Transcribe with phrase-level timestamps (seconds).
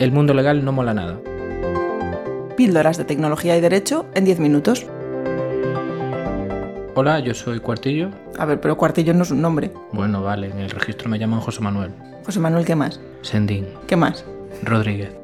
[0.00, 1.20] El mundo legal no mola nada.
[2.56, 4.86] Píldoras de tecnología y derecho en 10 minutos.
[6.94, 8.08] Hola, yo soy Cuartillo.
[8.38, 9.70] A ver, pero Cuartillo no es un nombre.
[9.92, 11.92] Bueno, vale, en el registro me llaman José Manuel.
[12.24, 12.98] José Manuel, ¿qué más?
[13.20, 13.66] Sendín.
[13.86, 14.24] ¿Qué más?
[14.62, 15.14] Rodríguez.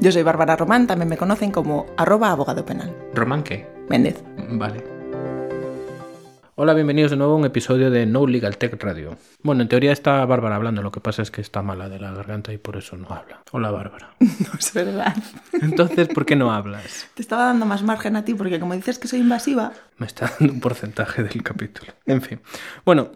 [0.00, 2.96] Yo soy Bárbara Román, también me conocen como arroba abogado penal.
[3.12, 3.66] ¿Román qué?
[3.90, 4.24] Méndez.
[4.52, 4.93] Vale.
[6.56, 9.16] Hola, bienvenidos de nuevo a un episodio de No Legal Tech Radio.
[9.42, 12.12] Bueno, en teoría está Bárbara hablando, lo que pasa es que está mala de la
[12.12, 13.42] garganta y por eso no habla.
[13.50, 14.14] Hola, Bárbara.
[14.20, 15.16] No es verdad.
[15.60, 17.08] Entonces, ¿por qué no hablas?
[17.14, 20.30] Te estaba dando más margen a ti porque como dices que soy invasiva, Me está
[20.38, 21.92] dando un porcentaje del capítulo.
[22.06, 22.40] En fin.
[22.84, 23.10] Bueno,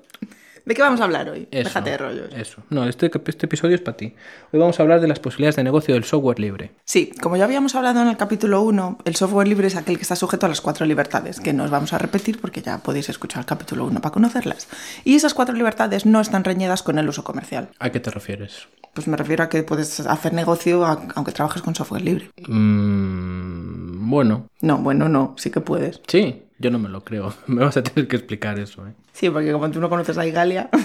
[0.68, 1.48] ¿de qué vamos a hablar hoy?
[1.50, 1.64] eso.
[1.68, 2.32] Déjate de rollos.
[2.34, 2.62] Eso.
[2.70, 4.14] No, este, este episodio es para ti.
[4.52, 6.72] Hoy vamos a hablar de las posibilidades de negocio del software libre.
[6.84, 10.02] Sí, como ya habíamos hablado en el capítulo 1, el software libre es aquel que
[10.02, 13.08] está sujeto a las cuatro libertades, que no os vamos a repetir porque ya podéis
[13.08, 14.68] escuchar el capítulo 1 para conocerlas.
[15.04, 17.70] Y esas cuatro libertades no están reñidas con el uso comercial.
[17.78, 18.68] ¿A qué te refieres?
[18.94, 22.30] Pues me refiero a que puedes hacer negocio a- aunque trabajes con software libre.
[22.46, 26.00] Mm, bueno, No, bueno, no, sí que puedes.
[26.06, 27.32] sí, yo no me lo creo.
[27.46, 28.92] Me vas a tener que explicar eso, ¿eh?
[29.12, 30.68] Sí, porque como tú no conoces a Igalia,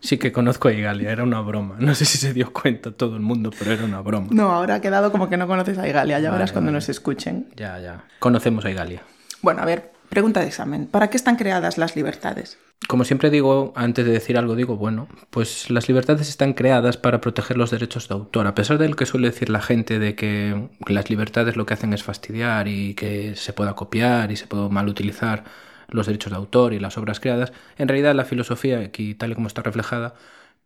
[0.00, 1.76] Sí que conozco a Igalia, era una broma.
[1.78, 4.26] No sé si se dio cuenta todo el mundo, pero era una broma.
[4.32, 6.76] no, ahora ha quedado como que no conoces a Igalia, ya Vale, verás cuando vale.
[6.76, 7.48] nos escuchen.
[7.56, 8.04] Ya, ya.
[8.18, 9.02] Conocemos a Igalia.
[9.40, 10.86] Bueno, a ver, pregunta de examen.
[10.88, 12.58] ¿Para qué están creadas las libertades?
[12.88, 17.20] Como siempre digo, antes de decir algo, digo, bueno, pues las libertades están creadas para
[17.20, 18.46] proteger los derechos de autor.
[18.46, 21.74] A pesar de lo que suele decir la gente de que las libertades lo que
[21.74, 25.44] hacen es fastidiar y que se pueda copiar y se puede mal utilizar
[25.88, 29.34] los derechos de autor y las obras creadas, en realidad la filosofía, aquí tal y
[29.34, 30.14] como está reflejada,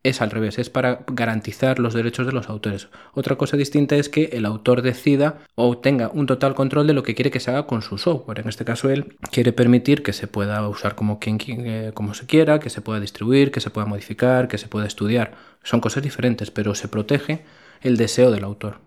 [0.03, 2.89] es al revés, es para garantizar los derechos de los autores.
[3.15, 7.03] Otra cosa distinta es que el autor decida o tenga un total control de lo
[7.03, 8.41] que quiere que se haga con su software.
[8.41, 12.15] En este caso, él quiere permitir que se pueda usar como, quien, qui- eh, como
[12.15, 15.35] se quiera, que se pueda distribuir, que se pueda modificar, que se pueda estudiar.
[15.65, 17.43] Son cosas diferentes, pero se protege
[17.83, 18.79] el deseo del autor.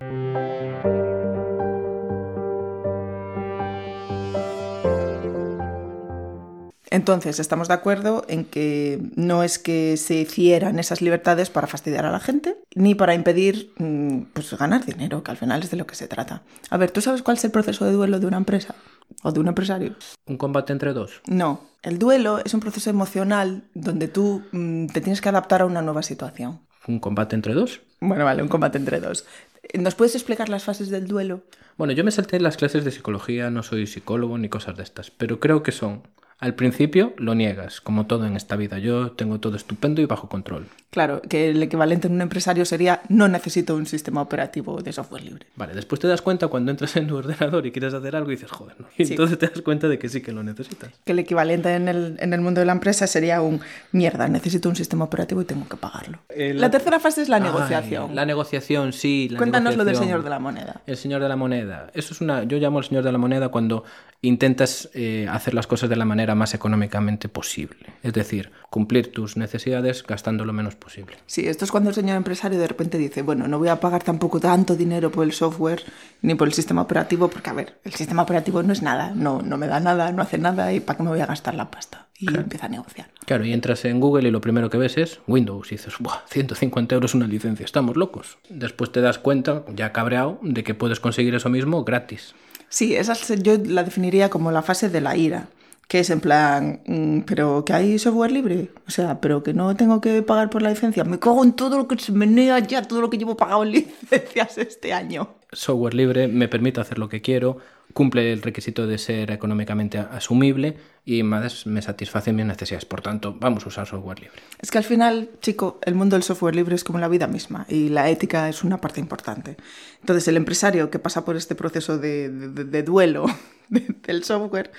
[7.02, 12.06] Entonces, estamos de acuerdo en que no es que se hicieran esas libertades para fastidiar
[12.06, 15.78] a la gente, ni para impedir mm, pues, ganar dinero, que al final es de
[15.78, 16.44] lo que se trata.
[16.70, 18.76] A ver, ¿tú sabes cuál es el proceso de duelo de una empresa?
[19.24, 19.96] ¿O de un empresario?
[20.28, 21.24] Un combate entre dos.
[21.26, 25.66] No, el duelo es un proceso emocional donde tú mm, te tienes que adaptar a
[25.66, 26.60] una nueva situación.
[26.88, 27.82] Un combate entre dos.
[28.00, 29.26] Bueno, vale, un combate entre dos.
[29.74, 31.42] ¿Nos puedes explicar las fases del duelo?
[31.78, 35.10] Bueno, yo me salté las clases de psicología, no soy psicólogo ni cosas de estas,
[35.10, 36.04] pero creo que son.
[36.42, 38.78] Al principio lo niegas, como todo en esta vida.
[38.80, 40.66] Yo tengo todo estupendo y bajo control.
[40.90, 45.24] Claro, que el equivalente en un empresario sería no necesito un sistema operativo de software
[45.24, 45.46] libre.
[45.56, 48.36] Vale, después te das cuenta cuando entras en tu ordenador y quieres hacer algo y
[48.36, 48.88] dices, joder, no.
[48.98, 49.14] Y Sí.
[49.14, 50.90] entonces te das cuenta de que sí que lo necesitas.
[51.06, 53.62] Que el equivalente en el, en el mundo de la empresa sería un
[53.94, 56.18] mierda, necesito un sistema operativo y tengo que pagarlo.
[56.36, 56.70] La...
[56.72, 58.16] tercera fase es la Ay, negociación.
[58.16, 59.30] la negociación, sí.
[59.30, 60.82] La Cuéntanos lo del señor de la moneda.
[60.88, 61.92] El señor de la moneda.
[61.94, 62.44] Eso es una.
[62.44, 63.86] Yo llamo al señor de la moneda cuando
[64.24, 67.78] intentas eh, hacer las cosas de la manera más económicamente posible.
[68.04, 71.18] Es decir, cumplir tus necesidades gastando lo menos posible.
[71.26, 74.04] Sí, esto es cuando el señor empresario de repente dice, bueno, no voy a pagar
[74.04, 75.84] tampoco tanto dinero por el software
[76.22, 79.42] ni por el sistema operativo, porque a ver, el sistema operativo no es nada, no,
[79.42, 81.70] no me da nada, no hace nada y ¿para qué me voy a gastar la
[81.72, 82.08] pasta?
[82.20, 83.10] Y empieza a negociar.
[83.26, 86.20] Claro, y entras en Google y lo primero que ves es Windows y dices, ¡buah!
[86.30, 88.38] 150 euros una licencia, estamos locos.
[88.50, 92.36] Después te das cuenta, ya cabreado, de que puedes conseguir eso mismo gratis.
[92.70, 95.48] Sí, esa es- yo la definiría como la fase de la ira,
[95.92, 99.76] que es en plan, mm, pero que hay software libre, o sea, pero que no
[99.76, 102.82] tengo que pagar por la licencia, me cago en todo lo que se menea ya,
[102.82, 105.36] todo lo que llevo pagado en licencias este año.
[105.52, 107.58] Software libre me permite hacer lo que quiero,
[107.94, 112.86] cumple el requisito de ser económicamente asumible y más me satisface mis necesidades.
[112.86, 114.40] Por tanto, vamos a usar software libre.
[114.62, 117.66] Es que al final, chico, el mundo del software libre es como la vida misma
[117.68, 119.58] y la ética es una parte importante.
[120.00, 123.26] Entonces, el empresario que pasa por este proceso de, de- de duelo
[123.68, 124.72] de- del software,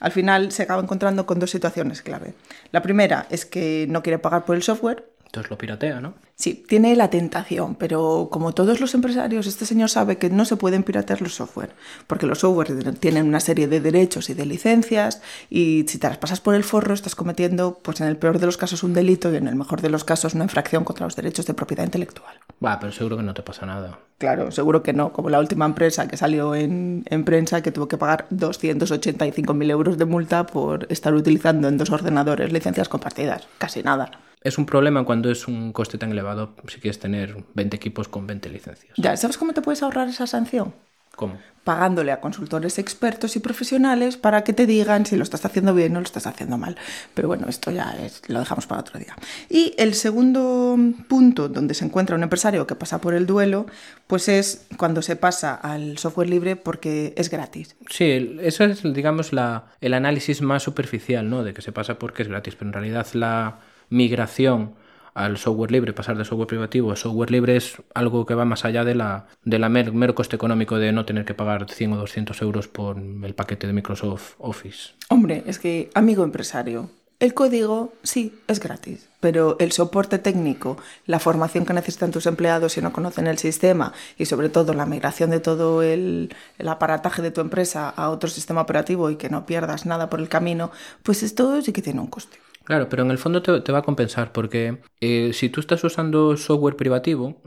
[0.00, 2.34] al final se acaba encontrando con dos situaciones clave.
[2.72, 5.08] La primera es que no quiere pagar por el software.
[5.26, 6.14] Entonces lo piratea, ¿no?
[6.34, 10.56] Sí, tiene la tentación, pero como todos los empresarios, este señor sabe que no se
[10.56, 11.70] pueden piratear los software,
[12.06, 16.18] porque los software tienen una serie de derechos y de licencias, y si te las
[16.18, 19.32] pasas por el forro estás cometiendo, pues en el peor de los casos, un delito
[19.32, 22.36] y en el mejor de los casos una infracción contra los derechos de propiedad intelectual.
[22.64, 23.98] Va, pero seguro que no te pasa nada.
[24.18, 27.88] Claro, seguro que no, como la última empresa que salió en, en prensa que tuvo
[27.88, 33.48] que pagar 285.000 euros de multa por estar utilizando en dos ordenadores licencias compartidas.
[33.58, 34.10] Casi nada.
[34.46, 38.26] Es un problema cuando es un coste tan elevado si quieres tener 20 equipos con
[38.26, 38.92] 20 licencias.
[38.96, 40.72] Ya, ¿sabes cómo te puedes ahorrar esa sanción?
[41.16, 41.36] ¿Cómo?
[41.66, 45.96] pagándole a consultores expertos y profesionales para que te digan si lo estás haciendo bien
[45.96, 46.76] o lo estás haciendo mal.
[47.12, 49.16] Pero bueno, esto ya es, lo dejamos para otro día.
[49.50, 50.78] Y el segundo
[51.08, 53.66] punto donde se encuentra un empresario que pasa por el duelo,
[54.06, 57.74] pues es cuando se pasa al software libre porque es gratis.
[57.90, 61.42] Sí, eso es, digamos, la, el análisis más superficial, ¿no?
[61.42, 63.58] De que se pasa porque es gratis, pero en realidad la
[63.88, 64.74] migración
[65.16, 68.66] al software libre, pasar de software privativo a software libre es algo que va más
[68.66, 71.94] allá de la, de la mer, mero coste económico de no tener que pagar 100
[71.94, 74.90] o 200 euros por el paquete de Microsoft Office.
[75.08, 81.18] Hombre, es que, amigo empresario, el código sí es gratis, pero el soporte técnico, la
[81.18, 85.30] formación que necesitan tus empleados si no conocen el sistema y sobre todo la migración
[85.30, 89.46] de todo el, el, aparataje de tu empresa a otro sistema operativo y que no
[89.46, 90.70] pierdas nada por el camino,
[91.02, 92.36] pues esto sí que tiene un coste.
[92.66, 95.84] Claro, pero en el fondo te, te va a compensar porque eh, si tú estás
[95.84, 97.40] usando software privativo,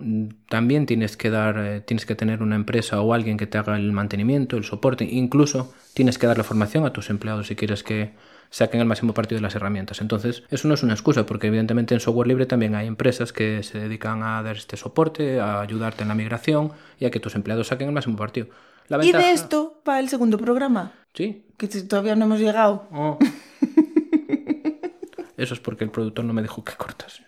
[0.48, 3.75] también tienes que dar, eh, tienes que tener una empresa o alguien que te haga
[3.75, 7.83] el mantenimiento, el soporte, incluso tienes que dar la formación a tus empleados si quieres
[7.83, 8.13] que
[8.50, 10.00] saquen el máximo partido de las herramientas.
[10.00, 13.62] Entonces, eso no es una excusa, porque evidentemente en software libre también hay empresas que
[13.62, 17.36] se dedican a dar este soporte, a ayudarte en la migración y a que tus
[17.36, 18.48] empleados saquen el máximo partido.
[18.88, 19.21] La ventaja...
[19.21, 20.94] ¿Y de esto va el segundo programa?
[21.13, 21.45] Sí.
[21.57, 22.88] Que todavía no hemos llegado.
[22.94, 23.19] Oh.
[25.39, 27.21] Eso es porque el productor no me dejó que cortas.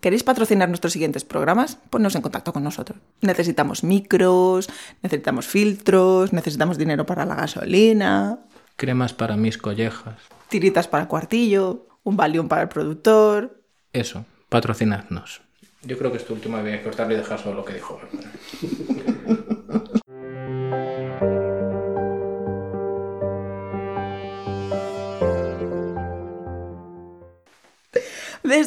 [0.00, 1.76] ¿Queréis patrocinar nuestros siguientes programas?
[1.90, 2.98] Ponnos en contacto con nosotros.
[3.20, 4.70] Necesitamos micros,
[5.02, 8.38] necesitamos filtros, necesitamos dinero para la gasolina.
[8.76, 10.16] Cremas para mis collejas.
[10.48, 13.62] Tiritas para el cuartillo, un valium para el productor.
[13.92, 15.42] Eso, patrocinadnos.
[15.86, 18.00] Yo creo que esto último había que cortarlo y dejar solo lo que dijo.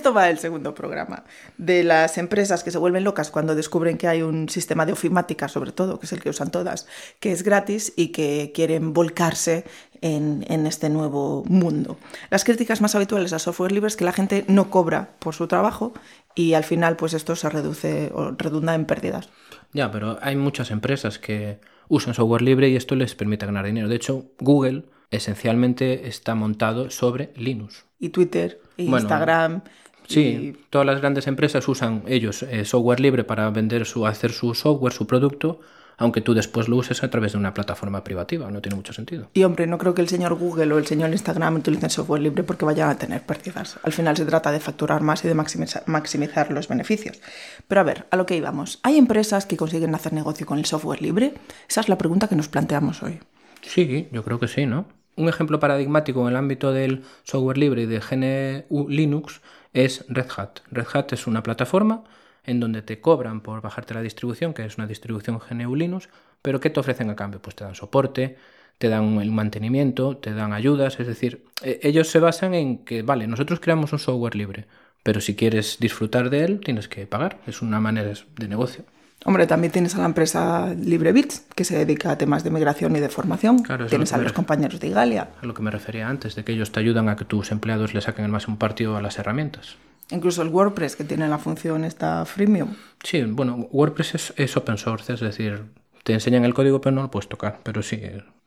[0.07, 1.25] Esto va el segundo programa,
[1.57, 5.49] de las empresas que se vuelven locas cuando descubren que hay un sistema de ofimática,
[5.49, 6.87] sobre todo, que es el que usan todas,
[7.19, 9.65] que es gratis y que quieren volcarse
[9.99, 11.97] en, en, este nuevo mundo.
[12.29, 15.47] Las críticas más habituales a software libre es que la gente no cobra por su
[15.47, 15.91] trabajo
[16.35, 19.27] y al final pues esto se reduce o redunda en pérdidas.
[19.73, 21.59] Ya, pero hay muchas empresas que
[21.89, 23.89] usan software libre y esto les permite ganar dinero.
[23.89, 27.85] De hecho, Google esencialmente está montado sobre Linux.
[27.99, 29.63] Y Twitter, y bueno, Instagram.
[30.07, 30.57] Sí, y...
[30.69, 34.93] todas las grandes empresas usan ellos eh, software libre para vender su, hacer su software,
[34.93, 35.59] su producto,
[35.97, 38.49] aunque tú después lo uses a través de una plataforma privativa.
[38.51, 39.29] No tiene mucho sentido.
[39.33, 42.43] Y hombre, no creo que el señor Google o el señor Instagram utilicen software libre
[42.43, 43.79] porque vayan a tener pérdidas.
[43.83, 47.19] Al final se trata de facturar más y de maximizar, maximizar los beneficios.
[47.67, 48.79] Pero a ver, a lo que íbamos.
[48.83, 51.33] ¿Hay empresas que consiguen hacer negocio con el software libre?
[51.67, 53.19] Esa es la pregunta que nos planteamos hoy.
[53.63, 54.85] Sí, yo creo que sí, ¿no?
[55.15, 59.41] Un ejemplo paradigmático en el ámbito del software libre y de GNU Linux
[59.73, 60.59] es Red Hat.
[60.71, 62.03] Red Hat es una plataforma
[62.43, 66.09] en donde te cobran por bajarte la distribución, que es una distribución GNU Linux,
[66.41, 67.41] pero ¿qué te ofrecen a cambio?
[67.41, 68.37] Pues te dan soporte,
[68.77, 73.27] te dan el mantenimiento, te dan ayudas, es decir, ellos se basan en que, vale,
[73.27, 74.67] nosotros creamos un software libre,
[75.03, 78.85] pero si quieres disfrutar de él, tienes que pagar, es una manera de negocio.
[79.25, 82.99] Hombre, también tienes a la empresa LibreBits, que se dedica a temas de migración y
[82.99, 83.59] de formación.
[83.59, 85.29] Claro, tienes a los compañeros de Igalia.
[85.41, 87.93] A lo que me refería antes, de que ellos te ayudan a que tus empleados
[87.93, 89.75] le saquen el máximo partido a las herramientas.
[90.11, 92.75] Incluso el WordPress, que tiene la función esta freemium.
[93.03, 95.65] Sí, bueno, WordPress es, es open source, es decir,
[96.03, 97.59] te enseñan el código pero no lo puedes tocar.
[97.63, 97.99] Pero sí,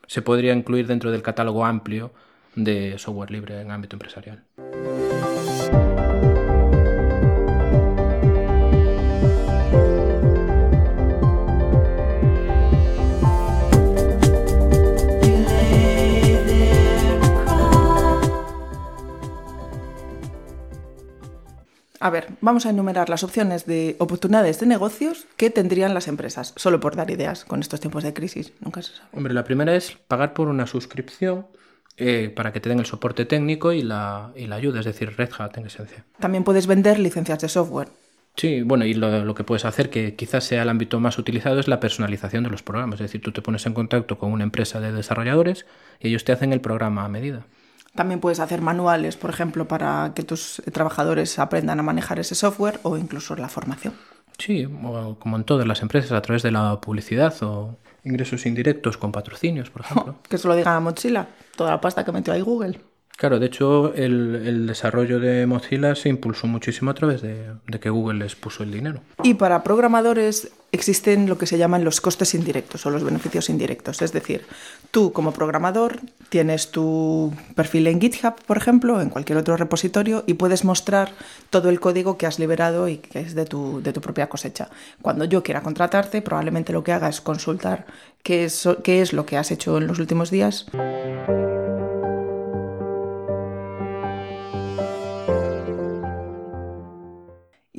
[0.07, 2.13] se podría incluir dentro del catálogo amplio
[2.55, 4.43] de software libre en ámbito empresarial.
[22.03, 26.55] A ver, vamos a enumerar las opciones de oportunidades de negocios que tendrían las empresas,
[26.57, 28.55] solo por dar ideas con estos tiempos de crisis.
[28.61, 29.09] Nunca se sabe.
[29.13, 31.47] Hombre, la primera es pagar por una suscripción
[31.99, 35.15] eh, para que te den el soporte técnico y la, y la, ayuda, es decir,
[35.15, 36.07] Red Hat en esencia.
[36.19, 37.89] También puedes vender licencias de software.
[38.35, 41.61] Sí, bueno, y lo, lo, que puedes hacer, que quizás sea el ámbito más utilizado,
[41.61, 42.95] es la personalización de los programas.
[42.95, 45.67] Es decir, tú te pones en contacto con una empresa de desarrolladores
[45.99, 47.45] y ellos te hacen el programa a medida.
[47.95, 52.81] También puedes hacer manuales, por ejemplo, para que tus trabajadores aprendan a manejar ese software
[52.83, 53.95] o incluso la formación.
[54.39, 54.67] Sí,
[55.19, 59.71] como en todas las empresas, a través de la publicidad o ingresos indirectos con patrocinios,
[59.71, 60.17] por ejemplo.
[60.19, 62.81] Oh, que se lo digan a Mochila, toda la pasta que metió ahí Google.
[63.21, 67.91] Claro, de hecho, el, el desarrollo de Mozilla se impulsó muchísimo a través de, que
[67.91, 69.03] Google les puso el dinero.
[69.23, 74.01] Y para programadores existen lo que se llaman los costes indirectos o los beneficios indirectos.
[74.01, 74.47] Es decir,
[74.91, 76.01] tú como programador
[76.31, 81.13] tienes tu perfil en GitHub, por ejemplo, en cualquier otro repositorio y puedes mostrar
[81.51, 84.71] todo el código que has liberado y que es de tu, de tu propia cosecha.
[85.03, 87.85] Cuando yo quiera contratarte, probablemente lo que haga es consultar
[88.23, 90.65] qué es, qué es lo que has hecho en los últimos días.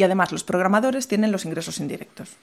[0.01, 2.35] Y además los programadores tienen los ingresos indirectos.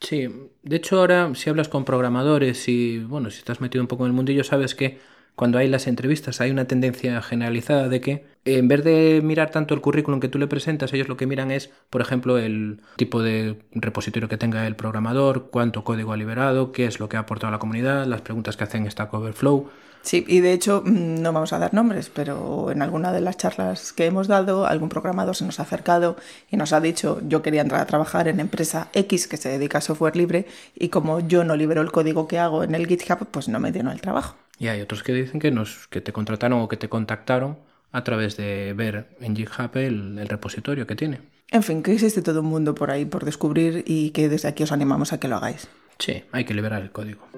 [0.00, 0.28] Sí,
[0.62, 4.10] de hecho ahora si hablas con programadores y bueno, si estás metido un poco en
[4.10, 5.00] el mundillo sabes que
[5.34, 9.74] cuando hay las entrevistas hay una tendencia generalizada de que en vez de mirar tanto
[9.74, 13.24] el currículum que tú le presentas, ellos lo que miran es, por ejemplo, el tipo
[13.24, 17.20] de repositorio que tenga el programador, cuánto código ha liberado, qué es lo que ha
[17.20, 19.68] aportado a la comunidad, las preguntas que hacen Stack Overflow.
[20.02, 23.36] Sí, y de hecho mm, no vamos a dar nombres, pero en alguna de las
[23.36, 26.16] charlas que hemos dado, algún programador se nos ha acercado
[26.50, 29.78] y nos ha dicho, yo quería entrar a trabajar en empresa X que se dedica
[29.78, 33.26] a software libre y como yo no libero el código que hago en el GitHub,
[33.30, 34.36] pues no me dieron el trabajo.
[34.58, 37.58] Y hay otros que dicen que, nos, que te contrataron o que te contactaron
[37.92, 41.20] a través de ver en GitHub el, el repositorio que tiene.
[41.50, 44.62] En fin, que existe todo un mundo por ahí por descubrir y que desde aquí
[44.62, 45.68] os animamos a que lo hagáis.
[45.98, 47.29] Sí, hay que liberar el código.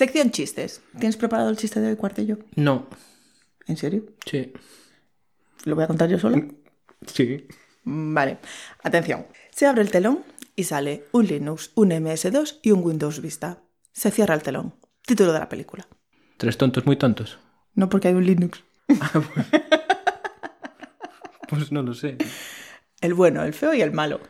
[0.00, 0.80] Sección chistes.
[0.98, 2.38] ¿Tienes preparado el chiste de cuartillo?
[2.56, 2.86] No,
[3.66, 4.02] ¿En serio?
[4.24, 4.50] sí,
[5.64, 6.38] ¿Lo voy a contar yo solo?
[7.06, 7.46] sí.
[7.84, 8.38] Vale,
[8.82, 9.26] atención.
[9.50, 10.24] Se abre el telón
[10.56, 13.58] y sale un Linux, un MS2 y un Windows Vista.
[13.92, 14.74] Se cierra el telón.
[15.04, 15.86] Título de la película.
[16.38, 17.38] Tres tontos muy tontos.
[17.74, 18.64] No porque hay un Linux.
[21.46, 22.16] Pues no lo sé.
[23.02, 24.20] El bueno, el feo y el malo.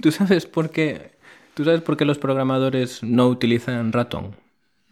[0.00, 1.17] ¿Tú sabes por qué?
[1.58, 4.36] ¿Tú sabes por qué los programadores no utilizan ratón?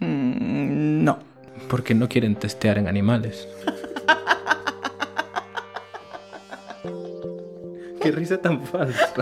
[0.00, 1.20] Mm, no.
[1.68, 3.46] Porque no quieren testear en animales.
[8.02, 9.14] Qué risa tan falsa.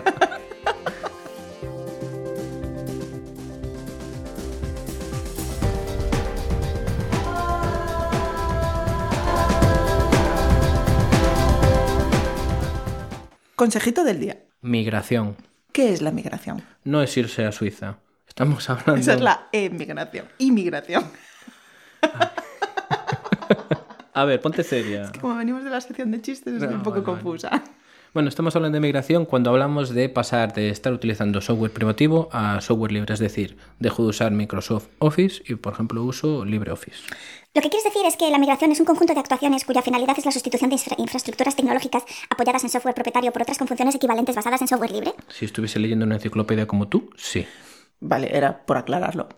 [13.54, 14.38] Consejito del día.
[14.62, 15.36] Migración.
[15.74, 16.62] ¿Qué es la migración?
[16.84, 17.96] No es irse a Suiza.
[18.28, 18.94] Estamos hablando.
[18.94, 20.28] Esa es la emigración.
[20.38, 21.02] Inmigración.
[24.14, 25.10] A ver, ponte seria.
[25.20, 27.62] Como venimos de la sección de chistes, es No, un poco vale, vale.
[28.14, 32.60] Bueno, estamos hablando de migración cuando hablamos de pasar de estar utilizando software privativo a
[32.60, 36.96] software libre, es decir, dejo de usar Microsoft Office y, por ejemplo, uso LibreOffice.
[37.54, 40.16] Lo que quieres decir es que la migración es un conjunto de actuaciones cuya finalidad
[40.16, 43.96] es la sustitución de infra- infraestructuras tecnológicas apoyadas en software propietario por otras con funciones
[43.96, 45.12] equivalentes basadas en software libre.
[45.28, 47.44] Si estuviese leyendo una enciclopedia como tú, sí.
[47.98, 49.28] Vale, era por aclararlo.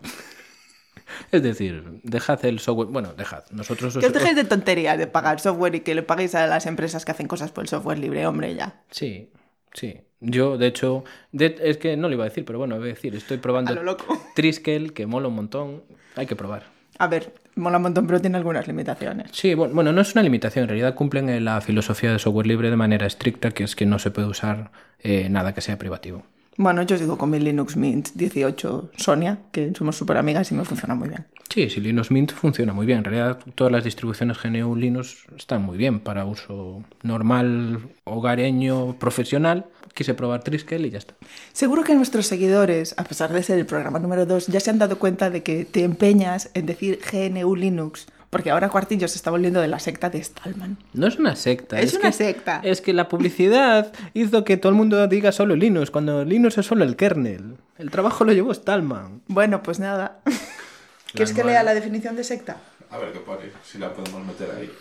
[1.31, 2.87] Es decir, dejad el software.
[2.89, 3.43] Bueno, dejad.
[3.51, 6.47] Nosotros os- Que os dejéis de tonterías de pagar software y que le paguéis a
[6.47, 8.81] las empresas que hacen cosas por el software libre, hombre, ya.
[8.91, 9.29] Sí,
[9.73, 10.01] sí.
[10.19, 12.93] Yo, de hecho, de- es que no lo iba a decir, pero bueno, voy a
[12.93, 14.05] decir, estoy probando A lo loco.
[14.35, 15.83] Triskel, que mola un montón.
[16.15, 16.63] Hay que probar.
[16.99, 19.29] A ver, mola un montón, pero tiene algunas limitaciones.
[19.31, 22.47] Sí, bueno, bueno, no es una limitación, en realidad cumplen eh, la filosofía de software
[22.47, 25.77] libre de manera estricta, que es que no se puede usar eh, nada que sea
[25.77, 26.23] privativo.
[26.59, 30.55] Bueno, yo os digo con mi Linux Mint 18 Sonia, que somos súper amigas y
[30.55, 31.27] me funciona muy bien.
[31.49, 32.99] Sí, si Linux Mint funciona muy bien.
[32.99, 39.67] En realidad, todas las distribuciones GNU Linux están muy bien para uso normal, hogareño, profesional.
[39.93, 41.13] Quise probar Triskel y ya está.
[41.53, 44.79] Seguro que nuestros seguidores, a pesar de ser el programa número 2, ya se han
[44.79, 49.31] dado cuenta de que te empeñas en decir GNU Linux, porque ahora Cuartillo se está
[49.31, 50.77] volviendo de la secta de Stallman.
[50.93, 51.79] No es una secta.
[51.79, 52.59] Es una que- secta.
[52.63, 56.65] Es que la publicidad hizo que todo el mundo diga solo Linux, cuando Linux es
[56.65, 57.57] solo el kernel.
[57.77, 59.21] El trabajo lo llevó Stallman.
[59.27, 60.19] Bueno, pues nada.
[61.13, 62.57] ¿Quieres que lea la definición de secta?
[62.89, 64.71] A ver qué pone, si la podemos meter ahí.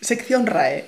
[0.00, 0.86] Sección RAE.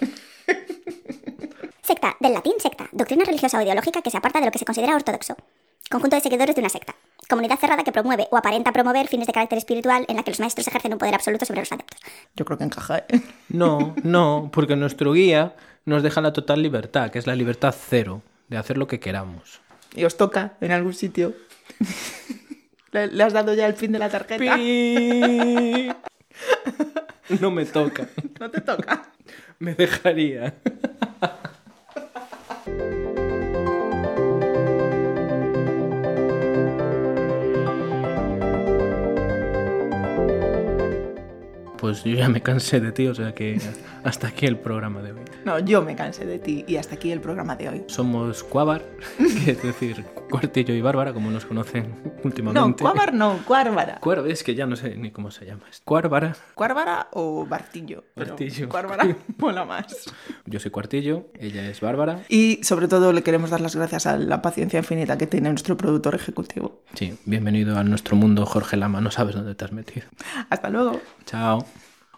[1.82, 4.64] Secta, del latín secta, doctrina religiosa o ideológica que se aparta de lo que se
[4.64, 5.36] considera ortodoxo.
[5.90, 6.94] Conjunto de seguidores de una secta.
[7.28, 10.40] Comunidad cerrada que promueve o aparenta promover fines de carácter espiritual en la que los
[10.40, 12.00] maestros ejercen un poder absoluto sobre los adeptos.
[12.36, 12.98] Yo creo que encaja.
[12.98, 13.20] ¿eh?
[13.48, 15.54] No, no, porque nuestro guía
[15.84, 19.60] nos deja la total libertad, que es la libertad cero, de hacer lo que queramos.
[19.94, 21.34] Y os toca en algún sitio.
[22.92, 24.56] ¿Le, le has dado ya el fin de la tarjeta?
[24.56, 25.90] Pi.
[27.40, 28.06] No me toca.
[28.38, 29.02] No te toca.
[29.58, 30.54] Me dejaría.
[41.86, 43.60] Pues yo ya me cansé de ti, o sea que
[44.02, 45.20] hasta aquí el programa de hoy.
[45.44, 47.84] No, yo me cansé de ti y hasta aquí el programa de hoy.
[47.86, 48.44] Somos
[49.44, 51.94] que es decir, Cuartillo y Bárbara, como nos conocen
[52.26, 52.84] últimamente.
[52.84, 54.00] No, Cuávar no, Cuárbara.
[54.00, 55.62] Cuár- es que ya no sé ni cómo se llama.
[55.84, 58.04] Cuárbara, ¿Cuárbara o Bartillo?
[58.14, 58.68] Bartillo.
[58.68, 59.04] Cuárbara
[59.38, 59.86] mola más.
[60.44, 62.20] yo soy Cuartillo, ella es Bárbara.
[62.28, 65.76] Y sobre todo le queremos dar las gracias a la paciencia infinita que tiene nuestro
[65.76, 66.82] productor ejecutivo.
[66.94, 70.06] Sí, bienvenido a nuestro mundo, Jorge Lama, no sabes dónde te has metido.
[70.50, 71.00] Hasta luego.
[71.24, 71.64] Chao.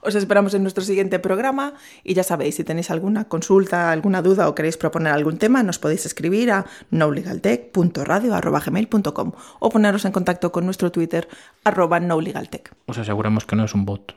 [0.03, 1.75] Os esperamos en nuestro siguiente programa
[2.05, 5.79] y ya sabéis, si tenéis alguna consulta, alguna duda o queréis proponer algún tema, nos
[5.79, 11.29] podéis escribir a nolegaltech.radio.gmail.com o poneros en contacto con nuestro Twitter
[11.65, 12.75] arroba nolegaltech.
[12.87, 14.15] Os aseguramos que no es un bot.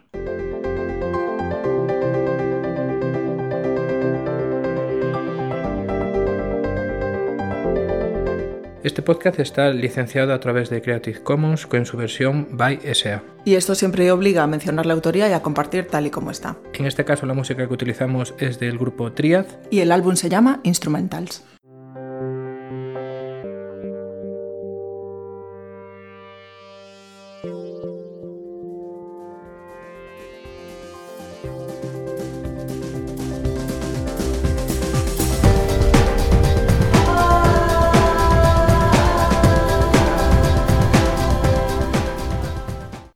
[8.83, 13.21] Este podcast está licenciado a través de Creative Commons con su versión by SA.
[13.45, 16.57] Y esto siempre obliga a mencionar la autoría y a compartir tal y como está.
[16.73, 19.45] En este caso la música que utilizamos es del grupo Triad.
[19.69, 21.43] Y el álbum se llama Instrumentals.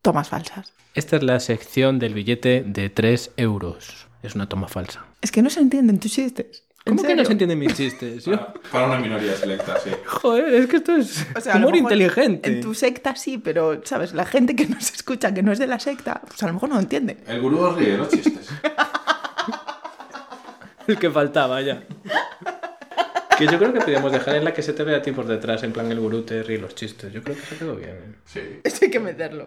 [0.05, 0.71] Tomas falsas.
[0.93, 4.05] Esta es la sección del billete de 3 euros.
[4.21, 5.03] Es una toma falsa.
[5.19, 6.63] Es que no se entienden tus chistes.
[6.85, 8.23] ¿En ¿Cómo que no se entienden mis chistes?
[8.25, 9.89] Yo- Para, para una minoría selecta, sí.
[10.05, 12.47] Joder, es que esto es O sea, lo humor inteligente.
[12.51, 14.13] En tu secta sí, pero, ¿sabes?
[14.13, 16.69] La gente que nos escucha, que no es de la secta, pues a lo mejor
[16.69, 17.17] no entiende.
[17.25, 18.47] El gurú ríe de los chistes.
[20.87, 21.81] El que faltaba ya.
[23.37, 25.27] Que yo creo que podíamos dejar en la que se te vea a ti por
[25.27, 27.11] detrás, en plan el gurú te ríe los chistes.
[27.11, 27.89] Yo creo que se quedó bien.
[27.89, 28.15] ¿eh?
[28.25, 28.39] Sí.
[28.63, 29.43] Eso hay que meterlo.